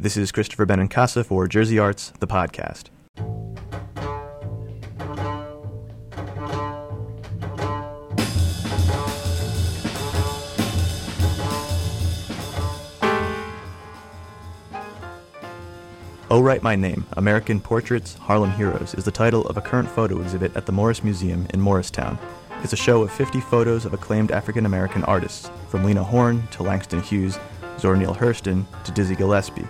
[0.00, 2.84] This is Christopher Benincasa for Jersey Arts, the podcast.
[16.30, 20.20] Oh Write My Name American Portraits, Harlem Heroes is the title of a current photo
[20.20, 22.16] exhibit at the Morris Museum in Morristown.
[22.62, 26.62] It's a show of 50 photos of acclaimed African American artists, from Lena Horne to
[26.62, 27.36] Langston Hughes,
[27.80, 29.66] Zora Neale Hurston to Dizzy Gillespie.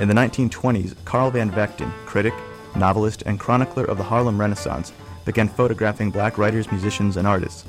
[0.00, 2.32] In the 1920s, Carl Van Vechten, critic,
[2.76, 4.92] novelist, and chronicler of the Harlem Renaissance,
[5.24, 7.64] began photographing black writers, musicians, and artists.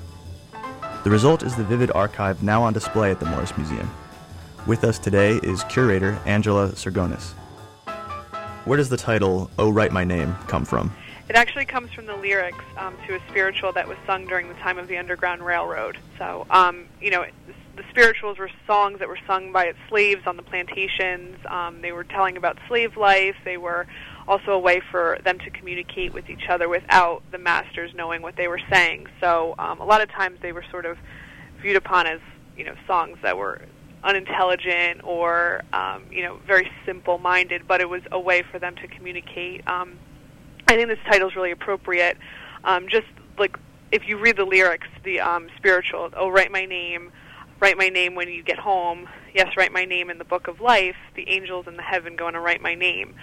[1.04, 3.90] The result is the vivid archive now on display at the Morris Museum.
[4.68, 7.32] With us today is curator Angela Sergonis.
[8.66, 10.94] Where does the title "Oh Write My Name" come from?
[11.30, 14.56] It actually comes from the lyrics um, to a spiritual that was sung during the
[14.56, 15.98] time of the Underground Railroad.
[16.20, 17.26] So, um, you know,
[17.80, 21.38] the spirituals were songs that were sung by its slaves on the plantations.
[21.46, 23.36] Um, they were telling about slave life.
[23.46, 23.88] They were
[24.28, 28.36] also a way for them to communicate with each other without the masters knowing what
[28.36, 29.08] they were saying.
[29.22, 30.98] So, um, a lot of times they were sort of
[31.62, 32.20] viewed upon as,
[32.58, 33.62] you know, songs that were
[34.04, 38.88] unintelligent or um, you know very simple-minded, but it was a way for them to
[38.88, 39.66] communicate.
[39.68, 39.98] Um,
[40.68, 42.18] I think this title is really appropriate.
[42.66, 43.58] Um, just like
[43.92, 47.12] if you read the lyrics, the um, spiritual, oh, write my name,
[47.60, 49.08] write my name when you get home.
[49.34, 50.96] Yes, write my name in the book of life.
[51.16, 53.16] The angels in the heaven going to write my name.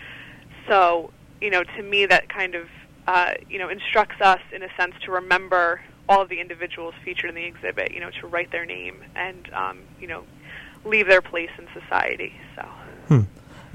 [0.69, 2.69] So, you know, to me, that kind of
[3.07, 7.31] uh, you know instructs us in a sense to remember all of the individuals featured
[7.31, 7.92] in the exhibit.
[7.92, 10.25] You know, to write their name and um, you know
[10.84, 12.34] leave their place in society.
[12.55, 12.62] So.
[13.09, 13.20] Hmm.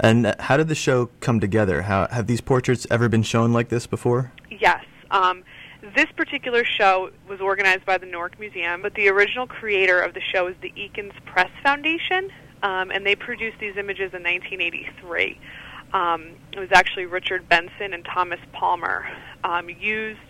[0.00, 1.82] And how did the show come together?
[1.82, 4.32] How have these portraits ever been shown like this before?
[4.50, 4.84] Yes.
[5.10, 5.44] Um,
[5.82, 10.20] this particular show was organized by the Newark Museum, but the original creator of the
[10.20, 12.30] show is the Eakins Press Foundation,
[12.62, 15.40] um, and they produced these images in 1983.
[15.92, 19.06] Um, it was actually Richard Benson and Thomas Palmer
[19.42, 20.20] um, used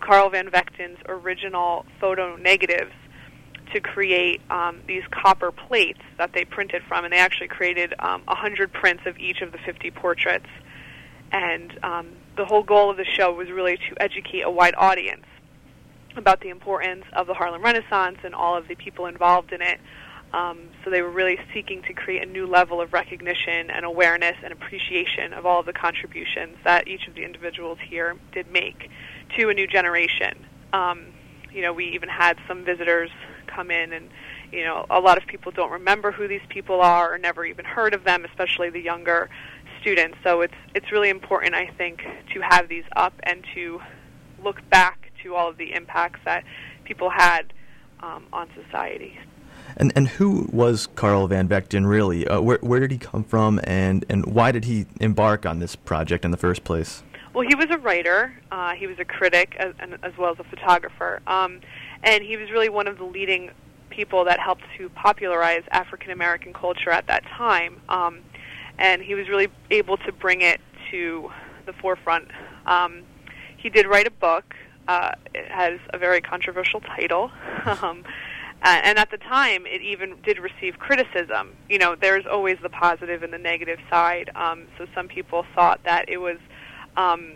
[0.00, 2.92] Carl Van Vechten's original photo negatives
[3.72, 8.22] to create um, these copper plates that they printed from, and they actually created um,
[8.26, 10.46] 100 prints of each of the 50 portraits.
[11.32, 15.24] And um, the whole goal of the show was really to educate a wide audience
[16.16, 19.80] about the importance of the Harlem Renaissance and all of the people involved in it.
[20.32, 24.36] Um, so they were really seeking to create a new level of recognition and awareness
[24.42, 28.90] and appreciation of all of the contributions that each of the individuals here did make
[29.38, 30.34] to a new generation.
[30.72, 31.06] Um,
[31.52, 33.10] you know, we even had some visitors
[33.46, 34.10] come in and
[34.50, 37.64] you know a lot of people don't remember who these people are or never even
[37.64, 39.30] heard of them especially the younger
[39.84, 41.98] students so it's it's really important i think
[42.32, 43.78] to have these up and to
[44.42, 46.42] look back to all of the impacts that
[46.84, 47.52] people had
[48.00, 49.18] um, on society
[49.76, 52.26] and and who was Carl Van Vechten really?
[52.28, 55.74] Uh, where where did he come from, and and why did he embark on this
[55.74, 57.02] project in the first place?
[57.34, 58.32] Well, he was a writer.
[58.52, 59.74] Uh, he was a critic as,
[60.04, 61.20] as well as a photographer.
[61.26, 61.60] Um,
[62.04, 63.50] and he was really one of the leading
[63.90, 67.80] people that helped to popularize African American culture at that time.
[67.88, 68.20] Um,
[68.78, 71.30] and he was really able to bring it to
[71.66, 72.28] the forefront.
[72.66, 73.02] Um,
[73.56, 74.54] he did write a book.
[74.86, 77.30] Uh, it has a very controversial title.
[77.82, 78.04] um,
[78.62, 81.54] and at the time, it even did receive criticism.
[81.68, 84.30] You know, there's always the positive and the negative side.
[84.34, 86.38] Um, so some people thought that it was,
[86.96, 87.34] um,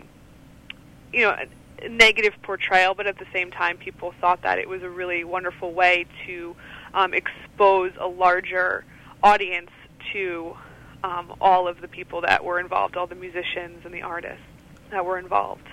[1.13, 1.35] you know,
[1.81, 5.23] a negative portrayal, but at the same time, people thought that it was a really
[5.23, 6.55] wonderful way to
[6.93, 8.83] um, expose a larger
[9.21, 9.69] audience
[10.13, 10.55] to
[11.03, 14.43] um, all of the people that were involved, all the musicians and the artists
[14.91, 15.67] that were involved.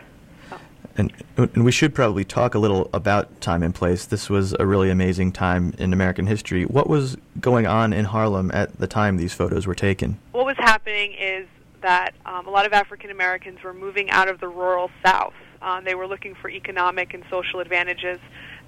[0.50, 0.58] So.
[0.96, 4.06] And, and we should probably talk a little about time and place.
[4.06, 6.64] This was a really amazing time in American history.
[6.64, 10.18] What was going on in Harlem at the time these photos were taken?
[10.32, 11.46] What was happening is
[11.82, 15.80] that um, a lot of African Americans were moving out of the rural South uh,
[15.80, 18.18] they were looking for economic and social advantages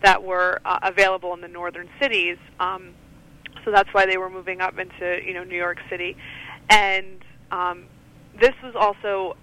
[0.03, 2.39] that were uh, available in the northern cities.
[2.61, 2.95] Um,
[3.69, 6.17] so that's why they were moving up into you know New York City,
[6.71, 7.85] and um,
[8.41, 9.37] this was also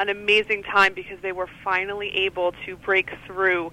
[0.00, 3.70] an amazing time because they were finally able to break through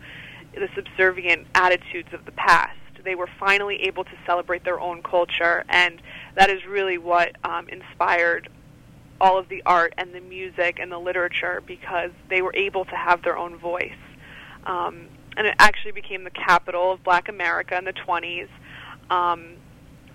[0.53, 2.77] the subservient attitudes of the past.
[3.03, 5.99] They were finally able to celebrate their own culture, and
[6.35, 8.49] that is really what um, inspired
[9.19, 12.95] all of the art and the music and the literature because they were able to
[12.95, 13.91] have their own voice.
[14.67, 15.07] Um,
[15.37, 18.47] and it actually became the capital of black America in the 20s.
[19.09, 19.55] Um,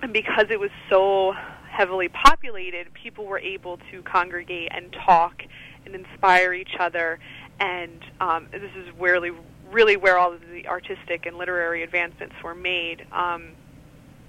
[0.06, 1.34] and because it was so
[1.68, 5.42] heavily populated, people were able to congregate and talk
[5.84, 7.18] and inspire each other.
[7.58, 9.32] And um, this is really,
[9.68, 13.04] really where all of the artistic and literary advancements were made.
[13.10, 13.48] Um,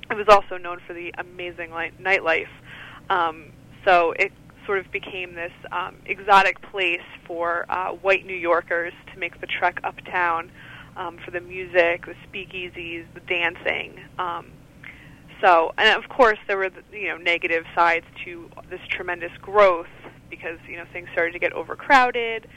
[0.10, 2.50] it was also known for the amazing light, nightlife.
[3.12, 3.52] Um,
[3.86, 4.32] So it
[4.66, 9.48] sort of became this um, exotic place for uh, white New Yorkers to make the
[9.48, 10.50] trek uptown
[10.96, 14.00] um, for the music, the speakeasies, the dancing.
[14.18, 14.48] Um,
[15.42, 19.88] so, and of course, there were you know negative sides to this tremendous growth
[20.30, 22.48] because you know things started to get overcrowded.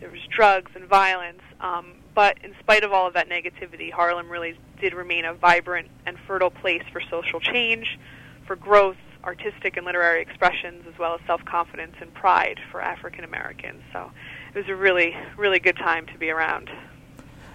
[0.00, 1.42] There was drugs and violence.
[1.60, 5.88] Um, but in spite of all of that negativity, Harlem really did remain a vibrant
[6.06, 7.98] and fertile place for social change,
[8.46, 13.24] for growth, artistic and literary expressions, as well as self confidence and pride for African
[13.24, 13.82] Americans.
[13.92, 14.10] So
[14.54, 16.70] it was a really, really good time to be around.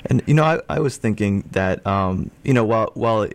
[0.06, 3.28] And you know, I, I was thinking that um, you know, while while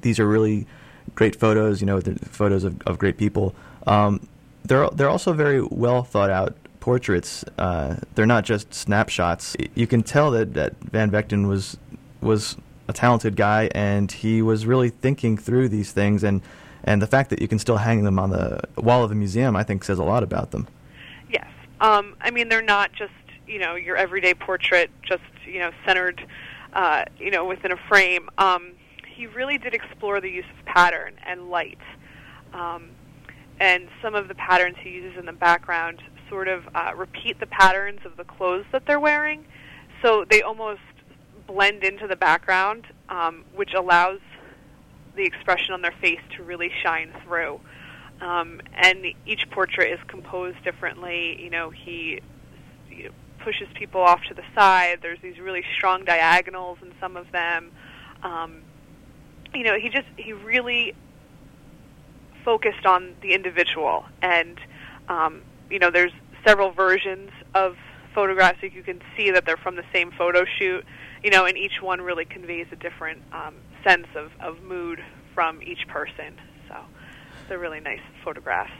[0.00, 0.66] these are really
[1.14, 3.54] great photos, you know, the photos of, of great people,
[3.86, 4.26] um,
[4.64, 7.44] they're they're also very well thought out portraits.
[7.58, 9.56] Uh, they're not just snapshots.
[9.74, 11.76] You can tell that, that Van Vechten was
[12.20, 12.56] was
[12.88, 16.24] a talented guy, and he was really thinking through these things.
[16.24, 16.42] and
[16.84, 19.56] And the fact that you can still hang them on the wall of a museum,
[19.56, 20.66] I think, says a lot about them.
[21.30, 21.48] Yes,
[21.80, 23.12] um, I mean they're not just
[23.46, 26.26] you know your everyday portrait, just you know centered,
[26.72, 28.28] uh, you know within a frame.
[28.38, 28.72] Um,
[29.20, 31.78] he really did explore the use of pattern and light.
[32.54, 32.88] Um,
[33.60, 37.46] and some of the patterns he uses in the background sort of uh, repeat the
[37.46, 39.44] patterns of the clothes that they're wearing,
[40.00, 40.80] so they almost
[41.46, 44.20] blend into the background, um, which allows
[45.16, 47.60] the expression on their face to really shine through.
[48.22, 51.38] Um, and each portrait is composed differently.
[51.42, 52.22] You know, he
[52.88, 55.00] you know, pushes people off to the side.
[55.02, 57.70] There's these really strong diagonals in some of them.
[58.22, 58.62] Um,
[59.54, 60.94] you know, he just he really
[62.44, 64.58] focused on the individual, and
[65.08, 66.12] um, you know, there's
[66.44, 67.76] several versions of
[68.14, 68.60] photographs.
[68.60, 70.84] So you can see that they're from the same photo shoot,
[71.22, 73.54] you know, and each one really conveys a different um,
[73.84, 75.02] sense of, of mood
[75.34, 76.34] from each person.
[76.68, 76.76] So
[77.48, 78.72] they're really nice photographs.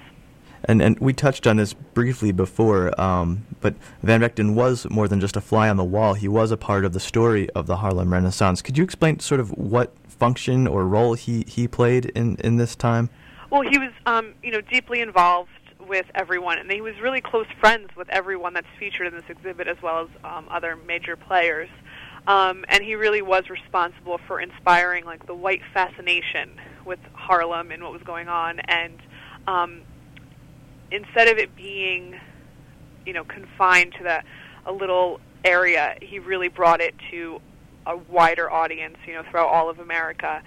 [0.64, 5.20] And and we touched on this briefly before, um, but Van Vechten was more than
[5.20, 6.14] just a fly on the wall.
[6.14, 8.60] He was a part of the story of the Harlem Renaissance.
[8.60, 12.76] Could you explain sort of what function or role he, he played in, in this
[12.76, 13.08] time?
[13.48, 15.50] Well, he was, um, you know, deeply involved
[15.88, 19.66] with everyone, and he was really close friends with everyone that's featured in this exhibit,
[19.66, 21.68] as well as um, other major players.
[22.26, 26.50] Um, and he really was responsible for inspiring like the white fascination
[26.84, 28.60] with Harlem and what was going on.
[28.60, 28.98] And
[29.48, 29.82] um,
[30.90, 32.18] instead of it being,
[33.06, 34.24] you know, confined to that
[34.66, 37.40] a little area, he really brought it to
[37.86, 40.42] a wider audience, you know, throughout all of America.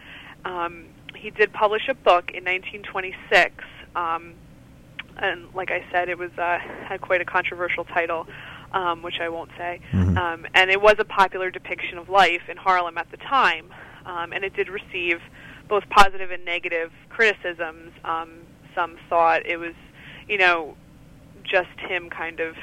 [0.46, 0.86] Um,
[1.16, 3.64] he did publish a book in 1926
[3.96, 4.34] um,
[5.18, 8.28] and like I said, it was uh, had quite a controversial title,
[8.72, 9.80] um, which I won't say.
[9.92, 10.18] Mm-hmm.
[10.18, 13.68] Um, and it was a popular depiction of life in Harlem at the time,
[14.06, 15.22] um, and it did receive
[15.68, 17.92] both positive and negative criticisms.
[18.04, 18.32] Um,
[18.76, 19.76] some thought it was,
[20.28, 20.76] you know,
[21.44, 22.56] just him kind of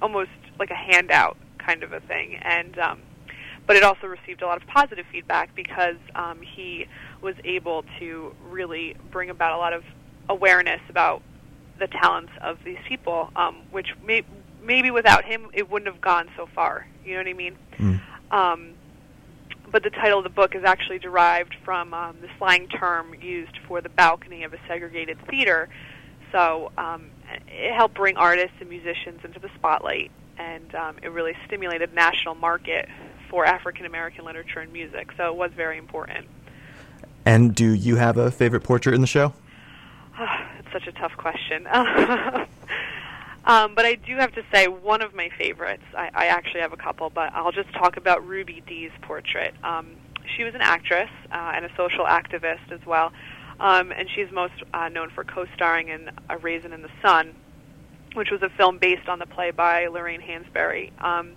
[0.00, 3.00] almost like a handout kind of a thing, and um,
[3.66, 6.86] but it also received a lot of positive feedback because um, he
[7.20, 9.84] was able to really bring about a lot of
[10.28, 11.22] awareness about
[11.78, 14.22] the talents of these people, um, which may,
[14.62, 16.86] maybe without him it wouldn't have gone so far.
[17.04, 17.56] You know what I mean?
[17.78, 18.00] Mm.
[18.30, 18.70] Um,
[19.70, 23.58] but the title of the book is actually derived from um, the slang term used
[23.66, 25.68] for the balcony of a segregated theater.
[26.32, 27.06] So um,
[27.48, 32.34] it helped bring artists and musicians into the spotlight, and um, it really stimulated national
[32.34, 32.88] market
[33.30, 35.10] for African American literature and music.
[35.16, 36.26] So it was very important.
[37.24, 39.34] And do you have a favorite portrait in the show?
[40.18, 40.26] Oh,
[40.58, 41.66] it's such a tough question.
[43.44, 46.72] um, but I do have to say, one of my favorites, I, I actually have
[46.72, 49.54] a couple, but I'll just talk about Ruby Dee's portrait.
[49.62, 49.88] Um,
[50.36, 53.12] she was an actress uh, and a social activist as well,
[53.60, 57.34] um, and she's most uh, known for co-starring in A Raisin in the Sun,
[58.14, 60.92] which was a film based on the play by Lorraine Hansberry.
[61.02, 61.32] Um,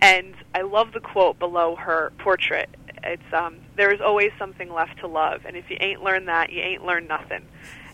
[0.00, 2.68] and I love the quote below her portrait.
[3.02, 6.52] It's um, there is always something left to love, and if you ain't learned that,
[6.52, 7.44] you ain't learned nothing.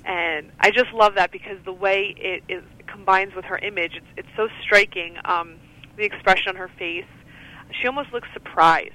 [0.04, 4.06] And I just love that because the way it, it combines with her image, it's,
[4.16, 5.16] it's so striking.
[5.24, 5.56] Um,
[5.96, 7.06] the expression on her face,
[7.70, 8.92] she almost looks surprised.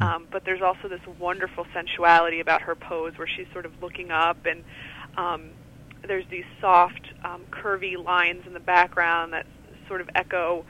[0.00, 4.10] Um, but there's also this wonderful sensuality about her pose where she's sort of looking
[4.10, 4.64] up and
[5.16, 5.50] um,
[6.06, 9.46] there's these soft, um, curvy lines in the background that
[9.88, 10.64] sort of echo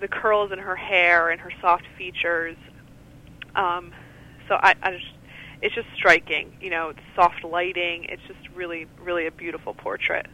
[0.00, 2.56] the curls in her hair and her soft features.
[3.54, 3.92] Um,
[4.48, 5.12] so I, I just,
[5.62, 6.56] it's just striking.
[6.60, 8.04] You know, it's soft lighting.
[8.08, 10.26] It's just really, really a beautiful portrait.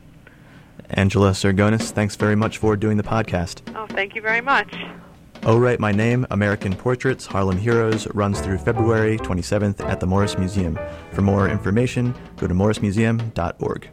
[0.91, 3.61] Angela Sergonis, thanks very much for doing the podcast.
[3.77, 4.75] Oh, thank you very much.
[5.49, 10.37] Oh Write My Name, American Portraits, Harlem Heroes runs through February 27th at the Morris
[10.37, 10.79] Museum.
[11.13, 13.89] For more information, go to morrismuseum.org.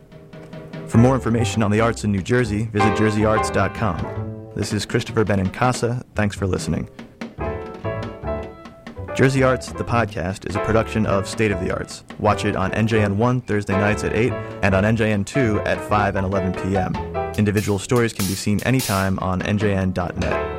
[0.88, 4.52] For more information on the arts in New Jersey, visit jerseyarts.com.
[4.54, 6.04] This is Christopher Benincasa.
[6.14, 6.90] Thanks for listening.
[9.16, 12.04] Jersey Arts, the podcast, is a production of State of the Arts.
[12.20, 16.52] Watch it on NJN1 Thursday nights at 8 and on NJN2 at 5 and 11
[16.64, 16.94] p.m.
[17.38, 20.55] Individual stories can be seen anytime on NJN.net.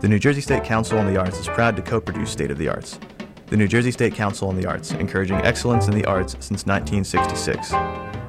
[0.00, 2.58] The New Jersey State Council on the Arts is proud to co produce State of
[2.58, 3.00] the Arts.
[3.48, 7.72] The New Jersey State Council on the Arts, encouraging excellence in the arts since 1966.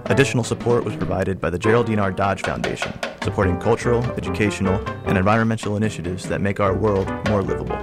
[0.05, 2.11] Additional support was provided by the Geraldine R.
[2.11, 7.77] Dodge Foundation, supporting cultural, educational, and environmental initiatives that make our world more livable.